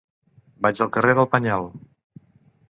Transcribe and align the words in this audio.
Vaig 0.65 0.81
al 0.85 0.89
carrer 0.95 1.13
del 1.19 1.29
Penyal. 1.35 1.69